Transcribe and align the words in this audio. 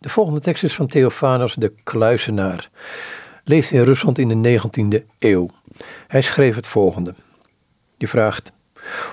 De 0.00 0.08
volgende 0.08 0.40
tekst 0.40 0.62
is 0.62 0.74
van 0.74 0.86
Theophanes 0.86 1.54
de 1.54 1.72
Kluisenaar. 1.82 2.70
Leefde 3.44 3.76
in 3.76 3.82
Rusland 3.82 4.18
in 4.18 4.42
de 4.42 4.60
19e 4.60 5.06
eeuw. 5.18 5.48
Hij 6.06 6.20
schreef 6.20 6.54
het 6.54 6.66
volgende. 6.66 7.14
Je 7.96 8.08
vraagt: 8.08 8.52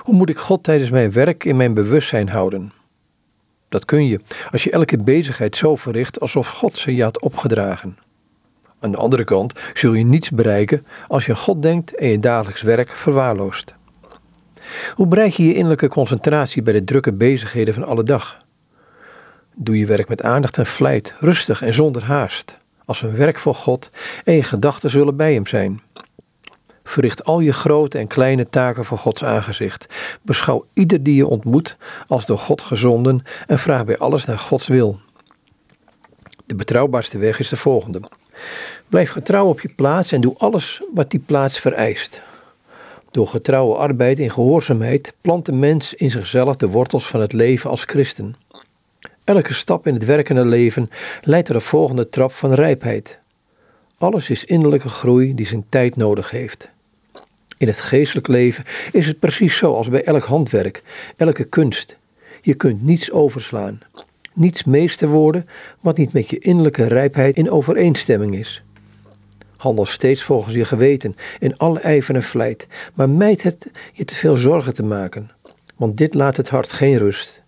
Hoe 0.02 0.14
moet 0.14 0.28
ik 0.28 0.38
God 0.38 0.62
tijdens 0.62 0.90
mijn 0.90 1.12
werk 1.12 1.44
in 1.44 1.56
mijn 1.56 1.74
bewustzijn 1.74 2.28
houden? 2.28 2.72
Dat 3.68 3.84
kun 3.84 4.06
je 4.06 4.20
als 4.50 4.64
je 4.64 4.70
elke 4.70 4.98
bezigheid 4.98 5.56
zo 5.56 5.76
verricht 5.76 6.20
alsof 6.20 6.48
God 6.48 6.76
ze 6.76 6.94
je 6.94 7.02
had 7.02 7.20
opgedragen. 7.20 7.98
Aan 8.80 8.90
de 8.90 8.96
andere 8.96 9.24
kant 9.24 9.52
zul 9.74 9.92
je 9.92 10.04
niets 10.04 10.30
bereiken 10.30 10.86
als 11.06 11.26
je 11.26 11.34
God 11.34 11.62
denkt 11.62 11.94
en 11.94 12.08
je 12.08 12.18
dagelijks 12.18 12.62
werk 12.62 12.88
verwaarloost. 12.88 13.74
Hoe 14.94 15.06
bereik 15.06 15.32
je 15.32 15.44
je 15.44 15.54
innerlijke 15.54 15.88
concentratie 15.88 16.62
bij 16.62 16.72
de 16.72 16.84
drukke 16.84 17.12
bezigheden 17.12 17.74
van 17.74 17.84
alle 17.84 18.02
dag? 18.02 18.46
Doe 19.60 19.78
je 19.78 19.86
werk 19.86 20.08
met 20.08 20.22
aandacht 20.22 20.58
en 20.58 20.66
vlijt, 20.66 21.14
rustig 21.20 21.62
en 21.62 21.74
zonder 21.74 22.04
haast, 22.04 22.58
als 22.84 23.02
een 23.02 23.16
werk 23.16 23.38
voor 23.38 23.54
God 23.54 23.90
en 24.24 24.34
je 24.34 24.42
gedachten 24.42 24.90
zullen 24.90 25.16
bij 25.16 25.34
Hem 25.34 25.46
zijn. 25.46 25.82
Verricht 26.84 27.24
al 27.24 27.40
je 27.40 27.52
grote 27.52 27.98
en 27.98 28.06
kleine 28.06 28.48
taken 28.48 28.84
voor 28.84 28.98
Gods 28.98 29.24
aangezicht. 29.24 29.86
Beschouw 30.22 30.66
ieder 30.72 31.02
die 31.02 31.14
je 31.14 31.26
ontmoet 31.26 31.76
als 32.06 32.26
door 32.26 32.38
God 32.38 32.62
gezonden 32.62 33.22
en 33.46 33.58
vraag 33.58 33.84
bij 33.84 33.98
alles 33.98 34.24
naar 34.24 34.38
Gods 34.38 34.66
wil. 34.66 35.00
De 36.46 36.54
betrouwbaarste 36.54 37.18
weg 37.18 37.38
is 37.38 37.48
de 37.48 37.56
volgende. 37.56 38.00
Blijf 38.88 39.10
getrouw 39.10 39.46
op 39.46 39.60
je 39.60 39.72
plaats 39.76 40.12
en 40.12 40.20
doe 40.20 40.34
alles 40.36 40.82
wat 40.94 41.10
die 41.10 41.20
plaats 41.20 41.58
vereist. 41.58 42.22
Door 43.10 43.28
getrouwe 43.28 43.76
arbeid 43.76 44.18
in 44.18 44.30
gehoorzaamheid 44.30 45.14
plant 45.20 45.46
de 45.46 45.52
mens 45.52 45.94
in 45.94 46.10
zichzelf 46.10 46.56
de 46.56 46.68
wortels 46.68 47.06
van 47.06 47.20
het 47.20 47.32
leven 47.32 47.70
als 47.70 47.82
christen. 47.84 48.36
Elke 49.28 49.54
stap 49.54 49.86
in 49.86 49.94
het 49.94 50.04
werkende 50.04 50.44
leven 50.44 50.90
leidt 51.22 51.46
tot 51.46 51.56
de 51.56 51.62
volgende 51.62 52.08
trap 52.08 52.32
van 52.32 52.52
rijpheid. 52.52 53.18
Alles 53.98 54.30
is 54.30 54.44
innerlijke 54.44 54.88
groei 54.88 55.34
die 55.34 55.46
zijn 55.46 55.64
tijd 55.68 55.96
nodig 55.96 56.30
heeft. 56.30 56.70
In 57.58 57.66
het 57.66 57.80
geestelijk 57.80 58.28
leven 58.28 58.64
is 58.92 59.06
het 59.06 59.18
precies 59.18 59.56
zo 59.56 59.72
als 59.72 59.88
bij 59.88 60.04
elk 60.04 60.24
handwerk, 60.24 60.82
elke 61.16 61.44
kunst. 61.44 61.98
Je 62.42 62.54
kunt 62.54 62.82
niets 62.82 63.10
overslaan, 63.10 63.80
niets 64.32 64.64
meester 64.64 65.08
worden 65.08 65.48
wat 65.80 65.96
niet 65.96 66.12
met 66.12 66.30
je 66.30 66.38
innerlijke 66.38 66.86
rijpheid 66.86 67.36
in 67.36 67.50
overeenstemming 67.50 68.36
is. 68.36 68.62
Handel 69.56 69.86
steeds 69.86 70.22
volgens 70.22 70.54
je 70.54 70.64
geweten 70.64 71.16
in 71.38 71.56
alle 71.56 71.80
ijver 71.80 72.14
en 72.14 72.22
vlijt, 72.22 72.66
maar 72.94 73.10
mijd 73.10 73.42
het 73.42 73.70
je 73.92 74.04
te 74.04 74.14
veel 74.14 74.36
zorgen 74.36 74.74
te 74.74 74.82
maken, 74.82 75.30
want 75.76 75.96
dit 75.96 76.14
laat 76.14 76.36
het 76.36 76.48
hart 76.48 76.72
geen 76.72 76.96
rust. 76.96 77.46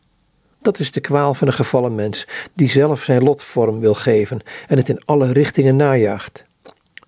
Dat 0.62 0.78
is 0.78 0.90
de 0.90 1.00
kwaal 1.00 1.34
van 1.34 1.46
een 1.46 1.52
gevallen 1.52 1.94
mens, 1.94 2.26
die 2.54 2.70
zelf 2.70 3.02
zijn 3.02 3.22
lot 3.22 3.42
vorm 3.42 3.80
wil 3.80 3.94
geven 3.94 4.40
en 4.68 4.76
het 4.76 4.88
in 4.88 5.04
alle 5.04 5.32
richtingen 5.32 5.76
najaagt. 5.76 6.44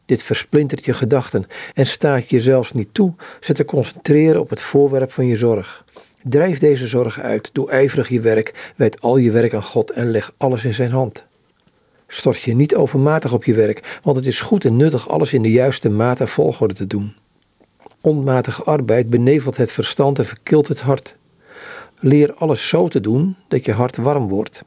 Dit 0.04 0.22
versplintert 0.22 0.84
je 0.84 0.92
gedachten 0.92 1.44
en 1.74 1.86
staat 1.86 2.30
je 2.30 2.40
zelfs 2.40 2.72
niet 2.72 2.88
toe 2.94 3.14
ze 3.40 3.52
te 3.52 3.64
concentreren 3.64 4.40
op 4.40 4.50
het 4.50 4.62
voorwerp 4.62 5.12
van 5.12 5.26
je 5.26 5.36
zorg. 5.36 5.84
Drijf 6.22 6.58
deze 6.58 6.86
zorg 6.86 7.20
uit, 7.20 7.50
doe 7.52 7.70
ijverig 7.70 8.08
je 8.08 8.20
werk, 8.20 8.72
wijd 8.76 9.00
al 9.00 9.16
je 9.16 9.30
werk 9.30 9.54
aan 9.54 9.62
God 9.62 9.90
en 9.90 10.10
leg 10.10 10.32
alles 10.36 10.64
in 10.64 10.74
zijn 10.74 10.90
hand. 10.90 11.24
Stort 12.06 12.40
je 12.40 12.54
niet 12.54 12.74
overmatig 12.74 13.32
op 13.32 13.44
je 13.44 13.54
werk, 13.54 14.00
want 14.02 14.16
het 14.16 14.26
is 14.26 14.40
goed 14.40 14.64
en 14.64 14.76
nuttig 14.76 15.08
alles 15.08 15.32
in 15.32 15.42
de 15.42 15.50
juiste 15.50 15.88
maat 15.88 16.20
en 16.20 16.28
volgorde 16.28 16.74
te 16.74 16.86
doen. 16.86 17.14
Onmatige 18.00 18.62
arbeid 18.62 19.10
benevelt 19.10 19.56
het 19.56 19.72
verstand 19.72 20.18
en 20.18 20.26
verkilt 20.26 20.68
het 20.68 20.80
hart. 20.80 21.16
Leer 22.04 22.34
alles 22.34 22.68
zo 22.68 22.88
te 22.88 23.00
doen 23.00 23.36
dat 23.48 23.64
je 23.64 23.72
hart 23.72 23.96
warm 23.96 24.28
wordt. 24.28 24.64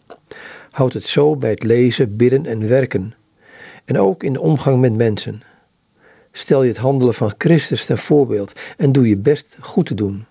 Houd 0.72 0.94
het 0.94 1.04
zo 1.04 1.36
bij 1.36 1.50
het 1.50 1.64
lezen, 1.64 2.16
bidden 2.16 2.46
en 2.46 2.68
werken. 2.68 3.14
En 3.86 4.00
ook 4.00 4.24
in 4.24 4.34
de 4.34 4.42
omgang 4.42 4.80
met 4.80 4.96
mensen. 4.96 5.42
Stel 6.32 6.64
je 6.64 6.70
het 6.70 6.78
handelen 6.78 7.14
van 7.14 7.34
Christus 7.38 7.86
ten 7.86 7.98
voorbeeld 7.98 8.54
en 8.78 8.92
doe 8.92 9.08
je 9.08 9.18
best 9.18 9.58
goed 9.60 9.86
te 9.86 9.94
doen. 9.94 10.26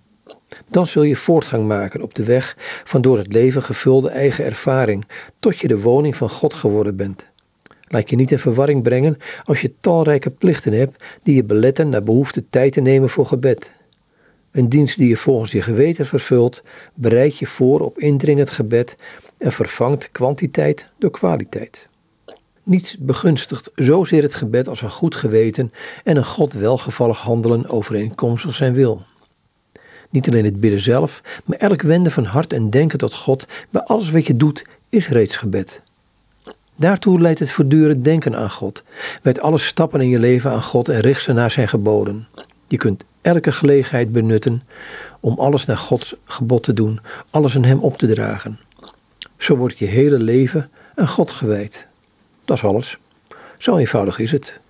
Dan 0.69 0.87
zul 0.87 1.03
je 1.03 1.17
voortgang 1.17 1.67
maken 1.67 2.03
op 2.03 2.15
de 2.15 2.25
weg 2.25 2.57
van 2.85 3.01
door 3.01 3.19
het 3.19 3.33
leven 3.33 3.63
gevulde 3.63 4.09
eigen 4.09 4.45
ervaring, 4.45 5.05
tot 5.39 5.59
je 5.59 5.69
de 5.69 5.81
woning 5.81 6.17
van 6.17 6.31
God 6.31 6.55
geworden 6.55 6.97
bent. 6.97 7.27
Laat 7.85 8.11
je 8.11 8.17
niet 8.17 8.31
in 8.31 8.39
verwarring 8.39 8.83
brengen 8.83 9.19
als 9.45 9.61
je 9.61 9.75
talrijke 9.81 10.31
plichten 10.31 10.73
hebt 10.73 11.05
die 11.23 11.35
je 11.35 11.45
beletten 11.45 11.89
naar 11.89 12.03
behoefte 12.03 12.45
tijd 12.51 12.73
te 12.73 12.81
nemen 12.81 13.09
voor 13.09 13.27
gebed. 13.27 13.73
Een 14.55 14.69
dienst 14.69 14.97
die 14.97 15.09
je 15.09 15.17
volgens 15.17 15.53
je 15.53 15.63
geweten 15.63 16.07
vervult, 16.07 16.63
bereidt 16.95 17.39
je 17.39 17.47
voor 17.47 17.81
op 17.81 17.99
indringend 17.99 18.51
gebed 18.51 18.97
en 19.39 19.53
vervangt 19.53 20.09
kwantiteit 20.13 20.85
door 20.99 21.11
kwaliteit. 21.11 21.89
Niets 22.63 22.99
begunstigt 22.99 23.71
zozeer 23.75 24.23
het 24.23 24.35
gebed 24.35 24.69
als 24.69 24.83
een 24.83 24.91
goed 24.91 25.15
geweten 25.15 25.73
en 26.05 26.17
een 26.17 26.25
God 26.25 26.53
welgevallig 26.53 27.19
handelen 27.19 27.69
overeenkomstig 27.69 28.55
zijn 28.55 28.75
wil. 28.75 29.03
Niet 30.11 30.29
alleen 30.29 30.45
het 30.45 30.61
bidden 30.61 30.81
zelf, 30.81 31.23
maar 31.45 31.59
elk 31.59 31.83
wenden 31.83 32.13
van 32.13 32.25
hart 32.25 32.53
en 32.53 32.71
denken 32.71 32.99
tot 32.99 33.15
God 33.15 33.47
bij 33.71 33.83
alles 33.83 34.11
wat 34.11 34.27
je 34.27 34.37
doet 34.37 34.65
is 34.89 35.09
reeds 35.09 35.37
gebed. 35.37 35.83
Daartoe 36.77 37.21
leidt 37.21 37.39
het 37.39 37.51
voortdurend 37.51 38.05
denken 38.05 38.37
aan 38.37 38.51
God. 38.51 38.83
Wijd 39.23 39.41
alle 39.41 39.59
stappen 39.59 40.01
in 40.01 40.09
je 40.09 40.19
leven 40.19 40.51
aan 40.51 40.63
God 40.63 40.89
en 40.89 41.01
richt 41.01 41.23
ze 41.23 41.33
naar 41.33 41.51
zijn 41.51 41.69
geboden. 41.69 42.27
Je 42.75 42.81
kunt 42.81 43.05
elke 43.21 43.53
gelegenheid 43.53 44.13
benutten 44.13 44.63
om 45.21 45.39
alles 45.39 45.65
naar 45.65 45.79
Gods 45.79 46.15
gebod 46.25 46.63
te 46.63 46.73
doen, 46.73 47.01
alles 47.31 47.57
aan 47.57 47.65
Hem 47.65 47.79
op 47.79 47.99
te 47.99 48.07
dragen. 48.07 48.59
Zo 49.37 49.57
wordt 49.57 49.79
je 49.79 49.85
hele 49.85 50.19
leven 50.19 50.71
aan 50.95 51.09
God 51.09 51.31
gewijd. 51.31 51.87
Dat 52.45 52.57
is 52.57 52.65
alles. 52.65 52.99
Zo 53.59 53.77
eenvoudig 53.77 54.19
is 54.19 54.31
het. 54.31 54.61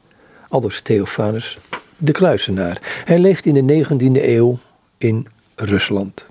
Aldus 0.48 0.80
Theophanus 0.80 1.58
de 1.96 2.12
Kluisenaar. 2.12 3.02
Hij 3.04 3.18
leeft 3.18 3.46
in 3.46 3.66
de 3.66 3.84
19e 3.84 4.24
eeuw 4.24 4.58
in 4.98 5.26
Rusland. 5.54 6.22